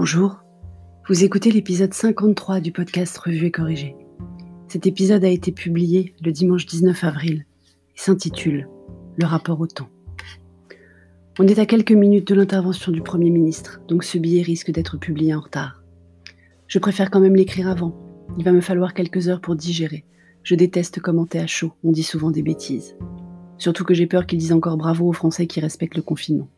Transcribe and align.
Bonjour, 0.00 0.44
vous 1.08 1.24
écoutez 1.24 1.50
l'épisode 1.50 1.92
53 1.92 2.60
du 2.60 2.70
podcast 2.70 3.18
Revue 3.18 3.46
et 3.46 3.50
Corrigé. 3.50 3.96
Cet 4.68 4.86
épisode 4.86 5.24
a 5.24 5.28
été 5.28 5.50
publié 5.50 6.14
le 6.22 6.30
dimanche 6.30 6.66
19 6.66 7.02
avril 7.02 7.46
et 7.96 7.98
s'intitule 8.00 8.68
Le 9.16 9.26
rapport 9.26 9.60
au 9.60 9.66
temps. 9.66 9.88
On 11.40 11.48
est 11.48 11.58
à 11.58 11.66
quelques 11.66 11.90
minutes 11.90 12.28
de 12.28 12.36
l'intervention 12.36 12.92
du 12.92 13.02
Premier 13.02 13.30
ministre, 13.30 13.80
donc 13.88 14.04
ce 14.04 14.18
billet 14.18 14.42
risque 14.42 14.70
d'être 14.70 14.98
publié 14.98 15.34
en 15.34 15.40
retard. 15.40 15.82
Je 16.68 16.78
préfère 16.78 17.10
quand 17.10 17.18
même 17.18 17.34
l'écrire 17.34 17.66
avant. 17.66 17.92
Il 18.38 18.44
va 18.44 18.52
me 18.52 18.60
falloir 18.60 18.94
quelques 18.94 19.28
heures 19.28 19.40
pour 19.40 19.56
digérer. 19.56 20.04
Je 20.44 20.54
déteste 20.54 21.00
commenter 21.00 21.40
à 21.40 21.48
chaud, 21.48 21.72
on 21.82 21.90
dit 21.90 22.04
souvent 22.04 22.30
des 22.30 22.44
bêtises. 22.44 22.96
Surtout 23.58 23.82
que 23.82 23.94
j'ai 23.94 24.06
peur 24.06 24.26
qu'ils 24.26 24.38
disent 24.38 24.52
encore 24.52 24.76
bravo 24.76 25.08
aux 25.08 25.12
Français 25.12 25.48
qui 25.48 25.58
respectent 25.58 25.96
le 25.96 26.02
confinement. 26.02 26.48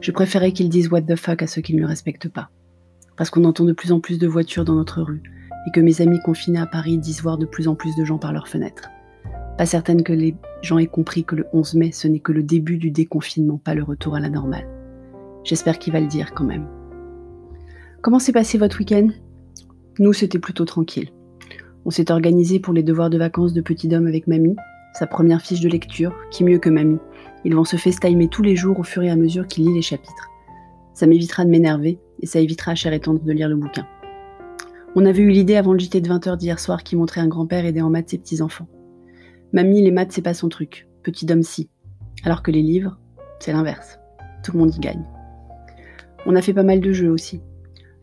Je 0.00 0.10
préférais 0.10 0.52
qu'ils 0.52 0.70
disent 0.70 0.90
what 0.90 1.02
the 1.02 1.16
fuck 1.16 1.42
à 1.42 1.46
ceux 1.46 1.60
qui 1.60 1.74
ne 1.74 1.80
le 1.80 1.86
respectent 1.86 2.30
pas. 2.30 2.50
Parce 3.22 3.30
qu'on 3.30 3.44
entend 3.44 3.64
de 3.64 3.72
plus 3.72 3.92
en 3.92 4.00
plus 4.00 4.18
de 4.18 4.26
voitures 4.26 4.64
dans 4.64 4.74
notre 4.74 5.00
rue, 5.00 5.22
et 5.68 5.70
que 5.70 5.78
mes 5.78 6.00
amis 6.00 6.18
confinés 6.18 6.58
à 6.58 6.66
Paris 6.66 6.98
disent 6.98 7.22
voir 7.22 7.38
de 7.38 7.46
plus 7.46 7.68
en 7.68 7.76
plus 7.76 7.94
de 7.94 8.04
gens 8.04 8.18
par 8.18 8.32
leurs 8.32 8.48
fenêtres. 8.48 8.90
Pas 9.56 9.64
certaine 9.64 10.02
que 10.02 10.12
les 10.12 10.34
gens 10.60 10.78
aient 10.78 10.88
compris 10.88 11.22
que 11.22 11.36
le 11.36 11.46
11 11.52 11.74
mai, 11.74 11.92
ce 11.92 12.08
n'est 12.08 12.18
que 12.18 12.32
le 12.32 12.42
début 12.42 12.78
du 12.78 12.90
déconfinement, 12.90 13.58
pas 13.58 13.76
le 13.76 13.84
retour 13.84 14.16
à 14.16 14.18
la 14.18 14.28
normale. 14.28 14.66
J'espère 15.44 15.78
qu'il 15.78 15.92
va 15.92 16.00
le 16.00 16.08
dire 16.08 16.34
quand 16.34 16.42
même. 16.42 16.66
Comment 18.00 18.18
s'est 18.18 18.32
passé 18.32 18.58
votre 18.58 18.80
week-end? 18.80 19.10
Nous, 20.00 20.12
c'était 20.12 20.40
plutôt 20.40 20.64
tranquille. 20.64 21.10
On 21.84 21.90
s'est 21.90 22.10
organisé 22.10 22.58
pour 22.58 22.74
les 22.74 22.82
devoirs 22.82 23.08
de 23.08 23.18
vacances 23.18 23.52
de 23.52 23.60
petit 23.60 23.94
homme 23.94 24.08
avec 24.08 24.26
mamie, 24.26 24.56
sa 24.94 25.06
première 25.06 25.42
fiche 25.42 25.60
de 25.60 25.68
lecture, 25.68 26.12
qui 26.32 26.42
mieux 26.42 26.58
que 26.58 26.70
mamie, 26.70 26.98
ils 27.44 27.54
vont 27.54 27.62
se 27.62 27.76
festailler 27.76 28.26
tous 28.26 28.42
les 28.42 28.56
jours 28.56 28.80
au 28.80 28.82
fur 28.82 29.04
et 29.04 29.10
à 29.10 29.16
mesure 29.16 29.46
qu'il 29.46 29.66
lit 29.66 29.74
les 29.74 29.80
chapitres. 29.80 30.28
Ça 30.92 31.06
m'évitera 31.06 31.44
de 31.44 31.50
m'énerver 31.50 32.00
et 32.22 32.26
ça 32.26 32.40
évitera 32.40 32.72
à 32.72 32.74
Cher 32.74 32.92
et 32.92 33.00
Tante 33.00 33.24
de 33.24 33.32
lire 33.32 33.48
le 33.48 33.56
bouquin. 33.56 33.86
On 34.94 35.06
avait 35.06 35.22
eu 35.22 35.30
l'idée 35.30 35.56
avant 35.56 35.72
le 35.72 35.78
JT 35.78 36.00
de 36.00 36.08
20h 36.08 36.36
d'hier 36.36 36.58
soir 36.58 36.82
qui 36.82 36.96
montrait 36.96 37.20
un 37.20 37.28
grand-père 37.28 37.64
aider 37.64 37.80
en 37.80 37.90
maths 37.90 38.10
ses 38.10 38.18
petits-enfants. 38.18 38.68
Mamie, 39.52 39.82
les 39.82 39.90
maths, 39.90 40.12
c'est 40.12 40.22
pas 40.22 40.34
son 40.34 40.48
truc. 40.48 40.86
Petit 41.02 41.26
homme, 41.30 41.42
si. 41.42 41.70
Alors 42.24 42.42
que 42.42 42.50
les 42.50 42.62
livres, 42.62 42.98
c'est 43.40 43.52
l'inverse. 43.52 43.98
Tout 44.44 44.52
le 44.52 44.58
monde 44.58 44.74
y 44.74 44.78
gagne. 44.78 45.04
On 46.26 46.36
a 46.36 46.42
fait 46.42 46.52
pas 46.52 46.62
mal 46.62 46.80
de 46.80 46.92
jeux 46.92 47.10
aussi. 47.10 47.40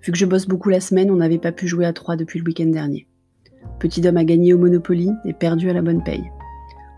Vu 0.03 0.11
que 0.11 0.17
je 0.17 0.25
bosse 0.25 0.47
beaucoup 0.47 0.69
la 0.69 0.79
semaine, 0.79 1.11
on 1.11 1.17
n'avait 1.17 1.37
pas 1.37 1.51
pu 1.51 1.67
jouer 1.67 1.85
à 1.85 1.93
trois 1.93 2.15
depuis 2.15 2.39
le 2.39 2.45
week-end 2.45 2.67
dernier. 2.67 3.07
Petit 3.79 4.05
homme 4.07 4.17
a 4.17 4.23
gagné 4.23 4.53
au 4.53 4.57
Monopoly 4.57 5.11
et 5.25 5.33
perdu 5.33 5.69
à 5.69 5.73
la 5.73 5.81
bonne 5.81 6.03
paye. 6.03 6.23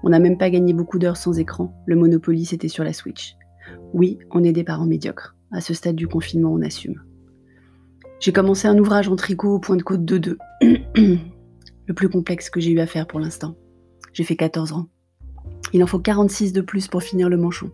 On 0.04 0.10
n'a 0.10 0.20
même 0.20 0.38
pas 0.38 0.50
gagné 0.50 0.74
beaucoup 0.74 1.00
d'heures 1.00 1.18
sans 1.18 1.38
écran, 1.38 1.74
le 1.86 1.96
Monopoly 1.96 2.46
c'était 2.46 2.68
sur 2.68 2.84
la 2.84 2.94
Switch. 2.94 3.36
Oui, 3.94 4.18
on 4.32 4.44
est 4.44 4.54
des 4.54 4.64
parents 4.64 4.86
médiocres. 4.86 5.36
À 5.52 5.62
ce 5.62 5.74
stade 5.74 5.96
du 5.96 6.08
confinement, 6.08 6.54
on 6.54 6.62
assume. 6.62 7.02
J'ai 8.22 8.32
commencé 8.32 8.68
un 8.68 8.78
ouvrage 8.78 9.10
en 9.10 9.16
tricot 9.16 9.56
au 9.56 9.60
point 9.60 9.76
de 9.76 9.82
côte 9.82 10.02
2-2. 10.02 10.38
le 10.62 11.94
plus 11.96 12.08
complexe 12.08 12.52
que 12.52 12.60
j'ai 12.60 12.70
eu 12.70 12.80
à 12.80 12.86
faire 12.86 13.08
pour 13.08 13.20
l'instant. 13.20 13.56
J'ai 14.14 14.24
fait 14.24 14.36
14 14.36 14.74
ans. 14.74 14.90
Il 15.74 15.84
en 15.84 15.88
faut 15.88 15.98
46 15.98 16.54
de 16.54 16.62
plus 16.62 16.88
pour 16.88 17.02
finir 17.02 17.30
le 17.30 17.38
manchon. 17.38 17.72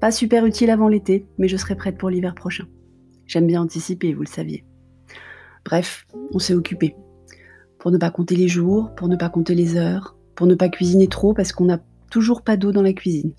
Pas 0.00 0.10
super 0.10 0.44
utile 0.44 0.70
avant 0.70 0.88
l'été, 0.88 1.24
mais 1.38 1.46
je 1.46 1.56
serai 1.56 1.76
prête 1.76 1.98
pour 1.98 2.10
l'hiver 2.10 2.34
prochain. 2.34 2.66
J'aime 3.26 3.46
bien 3.46 3.62
anticiper, 3.62 4.12
vous 4.12 4.22
le 4.22 4.26
saviez. 4.26 4.64
Bref, 5.64 6.04
on 6.34 6.40
s'est 6.40 6.54
occupé. 6.54 6.96
Pour 7.78 7.92
ne 7.92 7.98
pas 7.98 8.10
compter 8.10 8.34
les 8.34 8.48
jours, 8.48 8.92
pour 8.96 9.06
ne 9.06 9.14
pas 9.14 9.28
compter 9.28 9.54
les 9.54 9.76
heures, 9.76 10.16
pour 10.34 10.48
ne 10.48 10.56
pas 10.56 10.68
cuisiner 10.68 11.06
trop 11.06 11.32
parce 11.32 11.52
qu'on 11.52 11.66
n'a 11.66 11.80
toujours 12.10 12.42
pas 12.42 12.56
d'eau 12.56 12.72
dans 12.72 12.82
la 12.82 12.92
cuisine. 12.92 13.34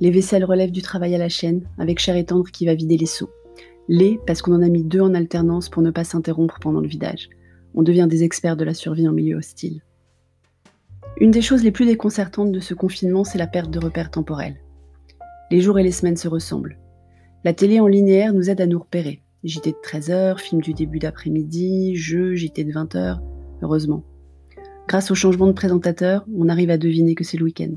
Les 0.00 0.10
vaisselles 0.10 0.44
relèvent 0.44 0.72
du 0.72 0.82
travail 0.82 1.14
à 1.14 1.18
la 1.18 1.30
chaîne, 1.30 1.62
avec 1.78 2.00
Cher 2.00 2.16
et 2.16 2.26
Tendre 2.26 2.50
qui 2.50 2.66
va 2.66 2.74
vider 2.74 2.98
les 2.98 3.06
seaux. 3.06 3.30
Les, 3.92 4.20
parce 4.24 4.40
qu'on 4.40 4.54
en 4.54 4.62
a 4.62 4.68
mis 4.68 4.84
deux 4.84 5.00
en 5.00 5.14
alternance 5.14 5.68
pour 5.68 5.82
ne 5.82 5.90
pas 5.90 6.04
s'interrompre 6.04 6.60
pendant 6.60 6.78
le 6.78 6.86
vidage. 6.86 7.28
On 7.74 7.82
devient 7.82 8.06
des 8.08 8.22
experts 8.22 8.56
de 8.56 8.62
la 8.62 8.72
survie 8.72 9.08
en 9.08 9.12
milieu 9.12 9.36
hostile. 9.36 9.82
Une 11.18 11.32
des 11.32 11.42
choses 11.42 11.64
les 11.64 11.72
plus 11.72 11.86
déconcertantes 11.86 12.52
de 12.52 12.60
ce 12.60 12.72
confinement, 12.72 13.24
c'est 13.24 13.36
la 13.36 13.48
perte 13.48 13.72
de 13.72 13.80
repères 13.80 14.12
temporels. 14.12 14.60
Les 15.50 15.60
jours 15.60 15.76
et 15.80 15.82
les 15.82 15.90
semaines 15.90 16.16
se 16.16 16.28
ressemblent. 16.28 16.78
La 17.42 17.52
télé 17.52 17.80
en 17.80 17.88
linéaire 17.88 18.32
nous 18.32 18.48
aide 18.48 18.60
à 18.60 18.66
nous 18.68 18.78
repérer. 18.78 19.22
JT 19.42 19.72
de 19.72 19.76
13h, 19.82 20.38
film 20.38 20.62
du 20.62 20.72
début 20.72 21.00
d'après-midi, 21.00 21.96
jeu, 21.96 22.36
JT 22.36 22.62
de 22.62 22.72
20h, 22.72 23.18
heureusement. 23.60 24.04
Grâce 24.86 25.10
au 25.10 25.16
changement 25.16 25.48
de 25.48 25.52
présentateur, 25.52 26.24
on 26.32 26.48
arrive 26.48 26.70
à 26.70 26.78
deviner 26.78 27.16
que 27.16 27.24
c'est 27.24 27.38
le 27.38 27.44
week-end. 27.44 27.74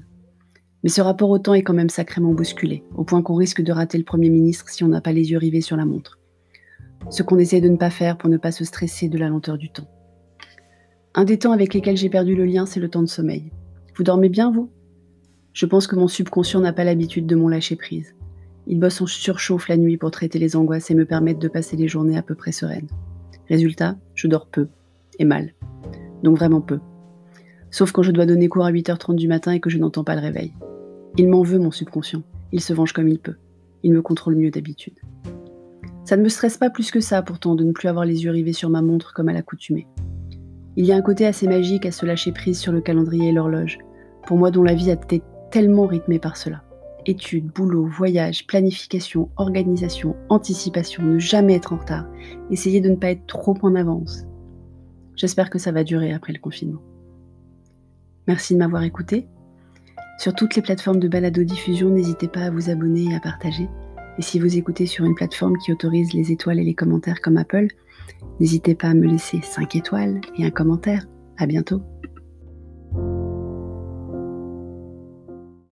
Mais 0.83 0.89
ce 0.89 1.01
rapport 1.01 1.29
au 1.29 1.39
temps 1.39 1.53
est 1.53 1.63
quand 1.63 1.73
même 1.73 1.89
sacrément 1.89 2.33
bousculé, 2.33 2.83
au 2.95 3.03
point 3.03 3.21
qu'on 3.21 3.35
risque 3.35 3.61
de 3.61 3.71
rater 3.71 3.97
le 3.97 4.03
Premier 4.03 4.29
ministre 4.29 4.69
si 4.69 4.83
on 4.83 4.89
n'a 4.89 5.01
pas 5.01 5.13
les 5.13 5.31
yeux 5.31 5.37
rivés 5.37 5.61
sur 5.61 5.77
la 5.77 5.85
montre. 5.85 6.19
Ce 7.09 7.23
qu'on 7.23 7.39
essaie 7.39 7.61
de 7.61 7.69
ne 7.69 7.77
pas 7.77 7.89
faire 7.89 8.17
pour 8.17 8.29
ne 8.29 8.37
pas 8.37 8.51
se 8.51 8.65
stresser 8.65 9.07
de 9.07 9.17
la 9.17 9.29
lenteur 9.29 9.57
du 9.57 9.69
temps. 9.69 9.87
Un 11.15 11.25
des 11.25 11.39
temps 11.39 11.51
avec 11.51 11.73
lesquels 11.73 11.97
j'ai 11.97 12.09
perdu 12.09 12.35
le 12.35 12.45
lien, 12.45 12.65
c'est 12.65 12.79
le 12.79 12.89
temps 12.89 13.01
de 13.01 13.07
sommeil. 13.07 13.51
Vous 13.95 14.03
dormez 14.03 14.29
bien, 14.29 14.51
vous? 14.51 14.69
Je 15.53 15.65
pense 15.65 15.87
que 15.87 15.95
mon 15.95 16.07
subconscient 16.07 16.59
n'a 16.59 16.73
pas 16.73 16.83
l'habitude 16.83 17.27
de 17.27 17.35
mon 17.35 17.47
lâcher 17.47 17.75
prise. 17.75 18.15
Il 18.65 18.79
bosse 18.79 19.01
en 19.01 19.05
surchauffe 19.05 19.67
la 19.67 19.77
nuit 19.77 19.97
pour 19.97 20.11
traiter 20.11 20.39
les 20.39 20.55
angoisses 20.55 20.89
et 20.89 20.95
me 20.95 21.05
permettre 21.05 21.39
de 21.39 21.47
passer 21.47 21.77
les 21.77 21.87
journées 21.87 22.17
à 22.17 22.23
peu 22.23 22.33
près 22.33 22.51
sereines. 22.51 22.87
Résultat, 23.47 23.97
je 24.15 24.27
dors 24.27 24.47
peu 24.47 24.67
et 25.19 25.25
mal. 25.25 25.53
Donc 26.23 26.37
vraiment 26.37 26.61
peu. 26.61 26.79
Sauf 27.69 27.91
quand 27.91 28.03
je 28.03 28.11
dois 28.11 28.25
donner 28.25 28.49
cours 28.49 28.65
à 28.65 28.71
8h30 28.71 29.15
du 29.15 29.27
matin 29.27 29.51
et 29.51 29.59
que 29.59 29.69
je 29.69 29.77
n'entends 29.77 30.03
pas 30.03 30.15
le 30.15 30.21
réveil. 30.21 30.53
Il 31.17 31.29
m'en 31.29 31.43
veut, 31.43 31.59
mon 31.59 31.71
subconscient. 31.71 32.23
Il 32.51 32.61
se 32.61 32.73
venge 32.73 32.91
comme 32.91 33.07
il 33.07 33.19
peut. 33.19 33.35
Il 33.83 33.93
me 33.93 34.01
contrôle 34.01 34.35
mieux 34.35 34.49
d'habitude. 34.49 34.99
Ça 36.05 36.17
ne 36.17 36.23
me 36.23 36.29
stresse 36.29 36.57
pas 36.57 36.69
plus 36.69 36.89
que 36.89 36.99
ça, 36.99 37.21
pourtant, 37.21 37.55
de 37.55 37.63
ne 37.63 37.71
plus 37.71 37.87
avoir 37.87 38.05
les 38.05 38.23
yeux 38.23 38.31
rivés 38.31 38.53
sur 38.53 38.69
ma 38.69 38.81
montre 38.81 39.13
comme 39.13 39.29
à 39.29 39.33
l'accoutumée. 39.33 39.87
Il 40.75 40.85
y 40.85 40.91
a 40.91 40.95
un 40.95 41.01
côté 41.01 41.27
assez 41.27 41.47
magique 41.47 41.85
à 41.85 41.91
se 41.91 42.05
lâcher 42.05 42.31
prise 42.31 42.59
sur 42.59 42.71
le 42.71 42.81
calendrier 42.81 43.29
et 43.29 43.31
l'horloge, 43.31 43.77
pour 44.25 44.37
moi 44.37 44.49
dont 44.49 44.63
la 44.63 44.73
vie 44.73 44.89
a 44.89 44.95
été 44.95 45.21
tellement 45.51 45.85
rythmée 45.85 46.17
par 46.17 46.35
cela. 46.35 46.63
Études, 47.05 47.51
boulot, 47.53 47.85
voyage, 47.85 48.47
planification, 48.47 49.29
organisation, 49.35 50.15
anticipation, 50.29 51.03
ne 51.03 51.19
jamais 51.19 51.53
être 51.53 51.73
en 51.73 51.77
retard, 51.77 52.07
essayer 52.49 52.81
de 52.81 52.89
ne 52.89 52.95
pas 52.95 53.11
être 53.11 53.27
trop 53.27 53.55
en 53.61 53.75
avance. 53.75 54.23
J'espère 55.15 55.51
que 55.51 55.59
ça 55.59 55.71
va 55.71 55.83
durer 55.83 56.11
après 56.11 56.33
le 56.33 56.39
confinement. 56.39 56.81
Merci 58.27 58.55
de 58.55 58.59
m'avoir 58.59 58.83
écouté. 58.83 59.27
Sur 60.17 60.33
toutes 60.33 60.55
les 60.55 60.61
plateformes 60.61 60.99
de 60.99 61.07
balado-diffusion, 61.07 61.89
n'hésitez 61.89 62.27
pas 62.27 62.41
à 62.41 62.51
vous 62.51 62.69
abonner 62.69 63.11
et 63.11 63.15
à 63.15 63.19
partager. 63.19 63.67
Et 64.17 64.21
si 64.21 64.39
vous 64.39 64.57
écoutez 64.57 64.85
sur 64.85 65.05
une 65.05 65.15
plateforme 65.15 65.57
qui 65.57 65.71
autorise 65.71 66.13
les 66.13 66.31
étoiles 66.31 66.59
et 66.59 66.63
les 66.63 66.75
commentaires 66.75 67.21
comme 67.21 67.37
Apple, 67.37 67.67
n'hésitez 68.39 68.75
pas 68.75 68.89
à 68.89 68.93
me 68.93 69.07
laisser 69.07 69.41
5 69.41 69.75
étoiles 69.75 70.21
et 70.37 70.45
un 70.45 70.51
commentaire. 70.51 71.05
À 71.37 71.47
bientôt. 71.47 71.81